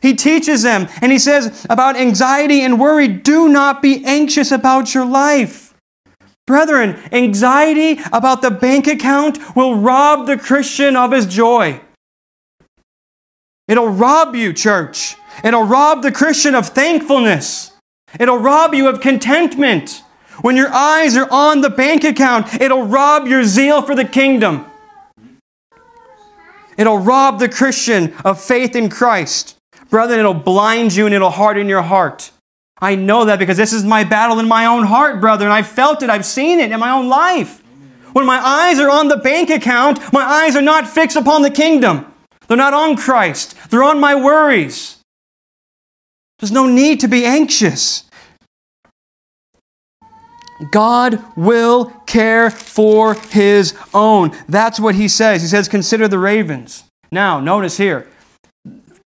[0.02, 4.94] He teaches them and he says about anxiety and worry do not be anxious about
[4.94, 5.74] your life.
[6.46, 11.82] Brethren, anxiety about the bank account will rob the Christian of his joy.
[13.68, 15.16] It'll rob you, church.
[15.44, 17.72] It'll rob the Christian of thankfulness.
[18.20, 20.04] It'll rob you of contentment.
[20.42, 24.66] When your eyes are on the bank account, it'll rob your zeal for the kingdom.
[26.78, 29.58] It'll rob the Christian of faith in Christ.
[29.90, 32.32] Brethren, it'll blind you and it'll harden your heart.
[32.82, 35.68] I know that because this is my battle in my own heart, brother, and I've
[35.68, 37.64] felt it, I've seen it in my own life.
[38.12, 41.50] When my eyes are on the bank account, my eyes are not fixed upon the
[41.50, 42.12] kingdom.
[42.48, 44.98] They're not on Christ, they're on my worries.
[46.40, 48.05] There's no need to be anxious.
[50.72, 54.32] God will care for his own.
[54.48, 55.42] That's what he says.
[55.42, 56.86] He says, Consider the ravens.
[57.12, 58.08] Now, notice here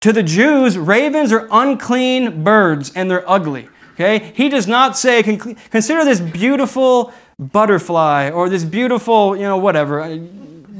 [0.01, 3.69] to the Jews, ravens are unclean birds and they're ugly.
[3.93, 4.33] Okay?
[4.35, 10.01] He does not say, consider this beautiful butterfly or this beautiful, you know, whatever.
[10.01, 10.19] Uh,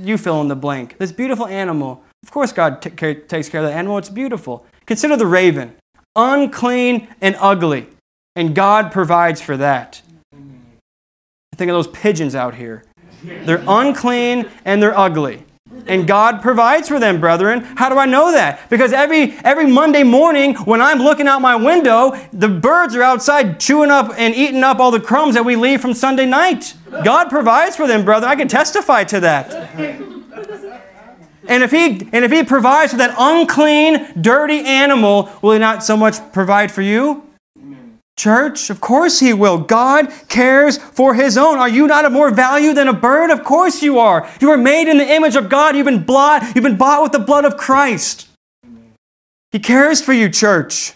[0.04, 0.98] you fill in the blank.
[0.98, 2.04] This beautiful animal.
[2.24, 4.00] Of course, God t- takes care of that animal.
[4.00, 4.66] It's beautiful.
[4.88, 5.76] Consider the raven,
[6.16, 7.88] unclean and ugly.
[8.36, 10.02] And God provides for that.
[11.58, 12.84] Think of those pigeons out here.
[13.24, 15.44] They're unclean and they're ugly.
[15.86, 17.62] And God provides for them, brethren.
[17.76, 18.70] How do I know that?
[18.70, 23.60] Because every every Monday morning when I'm looking out my window, the birds are outside
[23.60, 26.74] chewing up and eating up all the crumbs that we leave from Sunday night.
[27.04, 28.28] God provides for them, brother.
[28.28, 29.52] I can testify to that.
[31.48, 35.84] And if he and if he provides for that unclean, dirty animal, will he not
[35.84, 37.31] so much provide for you?
[38.18, 39.58] Church, of course he will.
[39.58, 41.58] God cares for his own.
[41.58, 43.32] Are you not of more value than a bird?
[43.32, 44.30] Of course you are.
[44.40, 45.76] You are made in the image of God.
[45.76, 48.28] You've been bought, you've been bought with the blood of Christ.
[49.52, 50.94] He cares for you, church.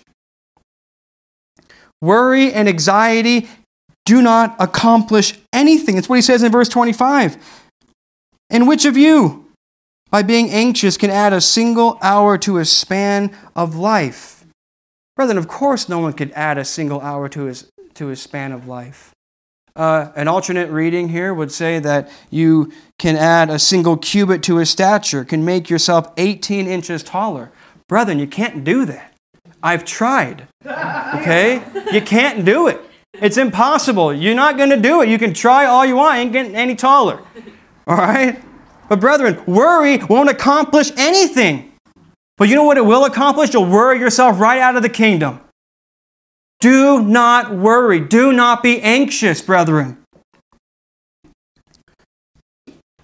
[2.01, 3.49] Worry and anxiety
[4.05, 5.95] do not accomplish anything.
[5.95, 7.38] That's what he says in verse 25.
[8.49, 9.47] And which of you,
[10.11, 14.35] by being anxious, can add a single hour to a span of life?
[15.16, 18.51] Brethren, of course, no one could add a single hour to his, to his span
[18.51, 19.11] of life.
[19.76, 24.57] Uh, an alternate reading here would say that you can add a single cubit to
[24.57, 27.51] his stature, can make yourself 18 inches taller.
[27.88, 29.13] Brethren, you can't do that.
[29.61, 30.47] I've tried.
[30.66, 31.61] Okay?
[31.91, 32.82] You can't do it.
[33.13, 34.13] It's impossible.
[34.13, 35.09] You're not going to do it.
[35.09, 37.22] You can try all you want, ain't getting any taller.
[37.88, 38.43] All right?
[38.89, 41.74] But, brethren, worry won't accomplish anything.
[42.38, 43.54] But you know what it will accomplish?
[43.54, 45.40] You'll worry yourself right out of the kingdom.
[46.60, 48.00] Do not worry.
[48.00, 49.98] Do not be anxious, brethren.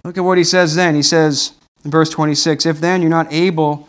[0.04, 0.94] Look at what he says then.
[0.94, 1.52] He says
[1.84, 3.88] in verse 26 If then you're not able,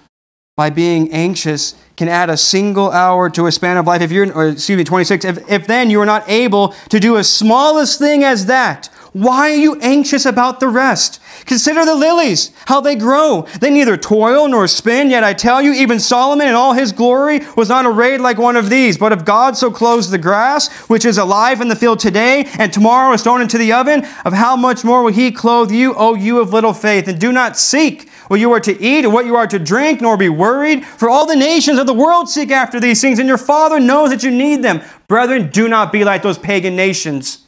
[0.56, 4.32] by being anxious, can add a single hour to a span of life, if you're,
[4.34, 7.98] or excuse me, 26, if, if then you are not able to do as smallest
[7.98, 11.22] thing as that, why are you anxious about the rest?
[11.46, 13.48] Consider the lilies, how they grow.
[13.62, 17.42] They neither toil nor spin, yet I tell you, even Solomon in all his glory
[17.56, 18.98] was not arrayed like one of these.
[18.98, 22.74] But if God so clothes the grass, which is alive in the field today, and
[22.74, 26.16] tomorrow is thrown into the oven, of how much more will he clothe you, O
[26.16, 27.08] you of little faith?
[27.08, 30.02] And do not seek what you are to eat or what you are to drink,
[30.02, 33.28] nor be worried, for all the nations of the world seek after these things, and
[33.28, 34.82] your Father knows that you need them.
[35.08, 37.43] Brethren, do not be like those pagan nations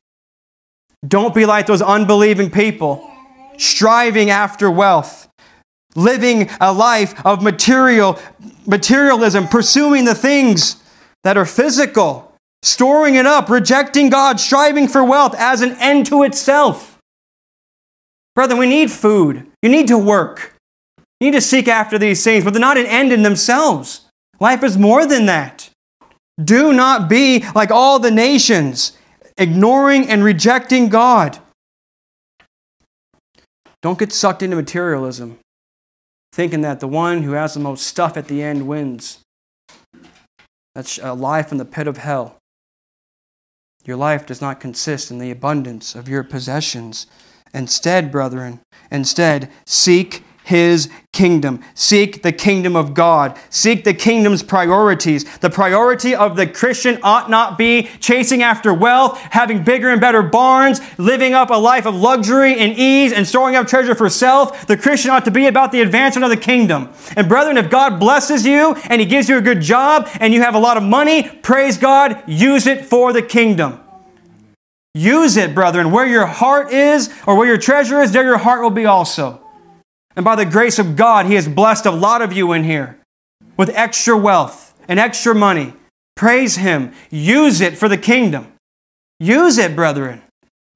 [1.07, 3.09] don't be like those unbelieving people,
[3.57, 5.27] striving after wealth,
[5.95, 8.19] living a life of material
[8.65, 10.81] materialism, pursuing the things
[11.23, 12.33] that are physical,
[12.63, 16.97] storing it up, rejecting God, striving for wealth as an end to itself.
[18.33, 19.47] Brother, we need food.
[19.61, 20.55] You need to work.
[21.19, 24.01] You need to seek after these things, but they're not an end in themselves.
[24.39, 25.69] Life is more than that.
[26.43, 28.97] Do not be like all the nations
[29.37, 31.39] ignoring and rejecting God.
[33.81, 35.37] Don't get sucked into materialism,
[36.33, 39.19] thinking that the one who has the most stuff at the end wins.
[40.73, 42.37] That's a life in the pit of hell.
[43.85, 47.07] Your life does not consist in the abundance of your possessions.
[47.53, 48.59] Instead, brethren,
[48.91, 51.59] instead, seek his kingdom.
[51.73, 53.35] Seek the kingdom of God.
[53.49, 55.23] Seek the kingdom's priorities.
[55.39, 60.21] The priority of the Christian ought not be chasing after wealth, having bigger and better
[60.21, 64.67] barns, living up a life of luxury and ease, and storing up treasure for self.
[64.67, 66.93] The Christian ought to be about the advancement of the kingdom.
[67.15, 70.41] And brethren, if God blesses you and he gives you a good job and you
[70.43, 73.79] have a lot of money, praise God, use it for the kingdom.
[74.93, 75.89] Use it, brethren.
[75.89, 79.41] Where your heart is or where your treasure is, there your heart will be also.
[80.15, 82.97] And by the grace of God, He has blessed a lot of you in here
[83.57, 85.73] with extra wealth and extra money.
[86.15, 86.93] Praise Him.
[87.09, 88.53] Use it for the kingdom.
[89.19, 90.21] Use it, brethren.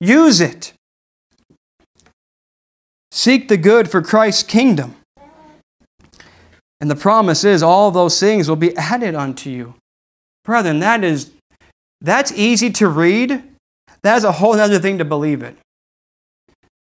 [0.02, 0.74] Use it.
[3.12, 4.96] Seek the good for Christ's kingdom.
[6.82, 9.76] And the promise is all those things will be added unto you.
[10.46, 11.32] Brethren, that is
[12.02, 13.44] that's easy to read.
[14.04, 15.58] That is a whole other thing to believe it.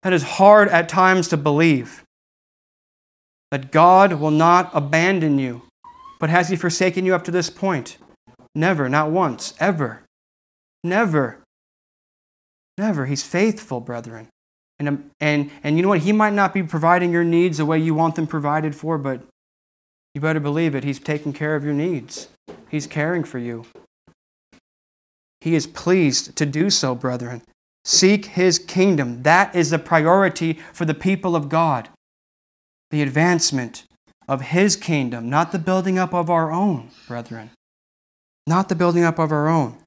[0.03, 2.03] That is hard at times to believe
[3.51, 5.61] that God will not abandon you.
[6.19, 7.97] But has He forsaken you up to this point?
[8.55, 10.01] Never, not once, ever.
[10.83, 11.39] Never.
[12.77, 13.05] Never.
[13.05, 14.27] He's faithful, brethren.
[14.79, 15.99] And, um, and, and you know what?
[15.99, 19.21] He might not be providing your needs the way you want them provided for, but
[20.15, 20.83] you better believe it.
[20.83, 22.29] He's taking care of your needs,
[22.69, 23.65] He's caring for you.
[25.41, 27.41] He is pleased to do so, brethren.
[27.83, 29.23] Seek His kingdom.
[29.23, 31.89] That is the priority for the people of God
[32.91, 33.85] the advancement
[34.27, 37.49] of His kingdom, not the building up of our own, brethren.
[38.47, 39.77] Not the building up of our own.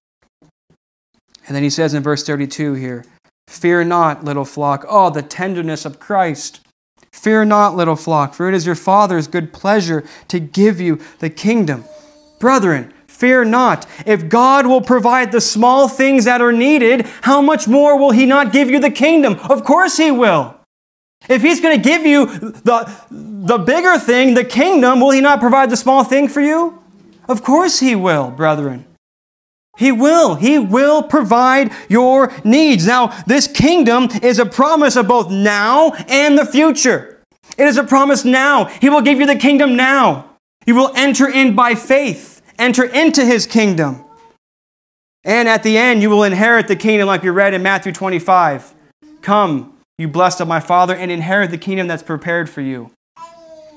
[1.46, 3.04] And then he says in verse 32 here,
[3.48, 4.84] Fear not, little flock.
[4.88, 6.60] Oh, the tenderness of Christ.
[7.12, 11.30] Fear not, little flock, for it is your Father's good pleasure to give you the
[11.30, 11.84] kingdom.
[12.40, 13.86] Brethren, fear not.
[14.06, 18.26] If God will provide the small things that are needed, how much more will He
[18.26, 19.34] not give you the kingdom?
[19.48, 20.58] Of course He will.
[21.28, 25.40] If He's going to give you the, the bigger thing, the kingdom, will He not
[25.40, 26.82] provide the small thing for you?
[27.28, 28.84] Of course He will, brethren.
[29.76, 30.36] He will.
[30.36, 32.86] He will provide your needs.
[32.86, 37.20] Now, this kingdom is a promise of both now and the future.
[37.58, 38.66] It is a promise now.
[38.66, 40.30] He will give you the kingdom now.
[40.66, 44.04] You will enter in by faith, enter into his kingdom.
[45.24, 48.74] And at the end, you will inherit the kingdom like we read in Matthew 25.
[49.22, 52.90] Come, you blessed of my Father, and inherit the kingdom that's prepared for you.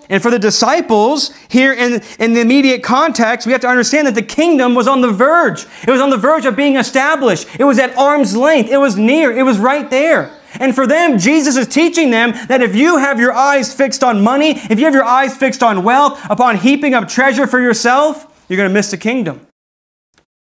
[0.10, 4.16] And for the disciples, here in, in the immediate context, we have to understand that
[4.16, 5.66] the kingdom was on the verge.
[5.86, 7.48] It was on the verge of being established.
[7.60, 8.72] It was at arm's length.
[8.72, 9.38] It was near.
[9.38, 10.32] It was right there.
[10.60, 14.24] And for them, Jesus is teaching them that if you have your eyes fixed on
[14.24, 18.46] money, if you have your eyes fixed on wealth, upon heaping up treasure for yourself,
[18.48, 19.46] you're going to miss the kingdom.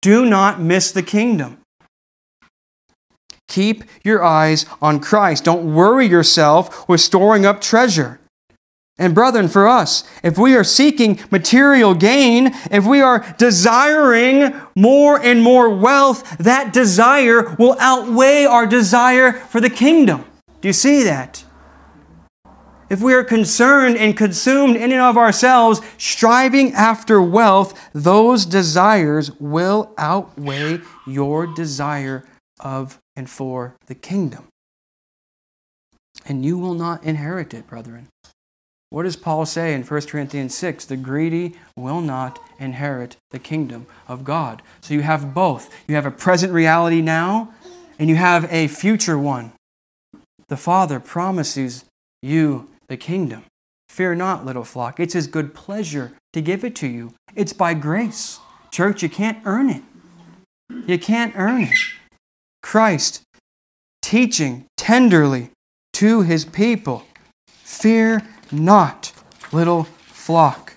[0.01, 1.62] Do not miss the kingdom.
[3.53, 5.45] Keep your eyes on Christ.
[5.45, 8.19] Don't worry yourself with storing up treasure.
[8.97, 15.21] And, brethren, for us, if we are seeking material gain, if we are desiring more
[15.21, 20.25] and more wealth, that desire will outweigh our desire for the kingdom.
[20.63, 21.45] Do you see that?
[22.89, 29.31] If we are concerned and consumed in and of ourselves, striving after wealth, those desires
[29.39, 32.25] will outweigh your desire
[32.63, 34.49] of and for the kingdom.
[36.27, 38.09] And you will not inherit it, brethren.
[38.91, 40.85] What does Paul say in 1 Corinthians 6?
[40.85, 44.61] The greedy will not inherit the kingdom of God.
[44.83, 45.71] So you have both.
[45.89, 47.55] You have a present reality now,
[47.99, 49.53] and you have a future one.
[50.49, 51.87] The Father promises
[52.21, 53.45] you the kingdom.
[53.89, 55.01] Fear not, little flock.
[55.01, 57.15] It's His good pleasure to give it to you.
[57.35, 58.41] It's by grace.
[58.71, 59.83] Church, you can't earn it.
[60.87, 61.79] You can't earn it.
[62.63, 63.23] Christ
[64.01, 65.51] teaching tenderly
[65.95, 67.05] to His people
[67.47, 69.13] fear not,
[69.53, 70.75] little flock.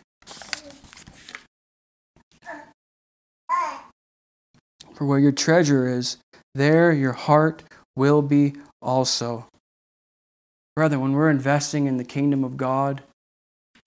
[4.93, 6.17] For where your treasure is,
[6.53, 7.63] there your heart
[7.95, 9.45] will be also.
[10.75, 13.03] Brother, when we're investing in the kingdom of God,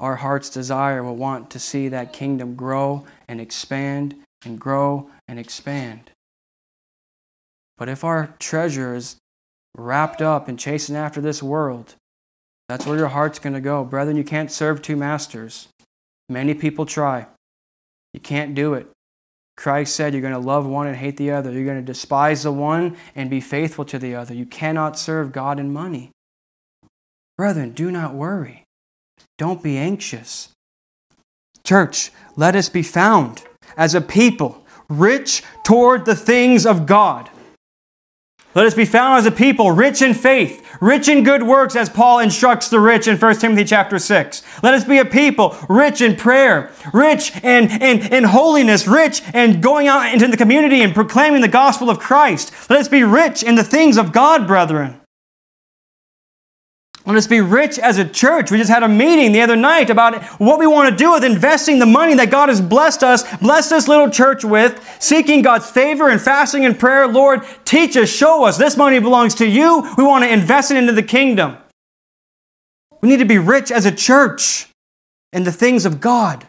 [0.01, 5.38] our heart's desire will want to see that kingdom grow and expand and grow and
[5.38, 6.11] expand.
[7.79, 9.16] But if our treasure is
[9.76, 11.95] wrapped up in chasing after this world,
[12.68, 13.85] that's where your heart's going to go.
[13.85, 15.68] Brethren, you can't serve two masters.
[16.29, 17.26] Many people try.
[18.12, 18.89] You can't do it.
[19.57, 21.51] Christ said you're going to love one and hate the other.
[21.51, 24.35] You're going to despise the one and be faithful to the other.
[24.35, 26.11] You cannot serve God and money.
[27.37, 28.64] Brethren, do not worry.
[29.37, 30.51] Don't be anxious.
[31.64, 33.45] Church, let us be found
[33.76, 37.31] as a people rich toward the things of God
[38.55, 41.90] let us be found as a people rich in faith, rich in good works, as
[41.90, 44.42] Paul instructs the rich in 1 Timothy chapter 6.
[44.62, 49.61] Let us be a people rich in prayer, rich in, in, in holiness, rich in
[49.61, 52.53] going out into the community and proclaiming the gospel of Christ.
[52.70, 54.97] Let us be rich in the things of God, brethren.
[57.09, 58.51] Let us be rich as a church.
[58.51, 61.25] We just had a meeting the other night about what we want to do with
[61.25, 65.71] investing the money that God has blessed us, blessed this little church with, seeking God's
[65.71, 67.09] favor and fasting and prayer.
[67.09, 68.59] Lord, teach us, show us.
[68.59, 69.91] This money belongs to you.
[69.97, 71.57] We want to invest it into the kingdom.
[73.01, 74.69] We need to be rich as a church
[75.33, 76.47] in the things of God.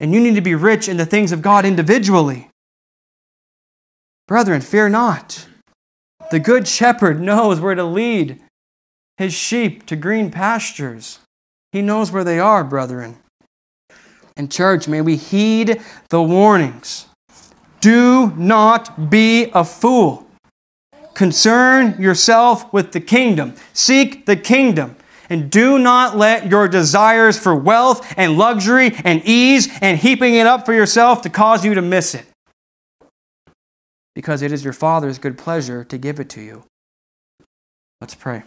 [0.00, 2.50] And you need to be rich in the things of God individually.
[4.26, 5.46] Brethren, fear not.
[6.32, 8.40] The good shepherd knows where to lead
[9.18, 11.20] his sheep to green pastures.
[11.72, 13.16] He knows where they are, brethren.
[14.36, 17.06] And, church, may we heed the warnings.
[17.80, 20.26] Do not be a fool.
[21.14, 23.54] Concern yourself with the kingdom.
[23.72, 24.96] Seek the kingdom.
[25.28, 30.46] And do not let your desires for wealth and luxury and ease and heaping it
[30.46, 32.26] up for yourself to cause you to miss it.
[34.14, 36.64] Because it is your Father's good pleasure to give it to you.
[38.00, 38.44] Let's pray.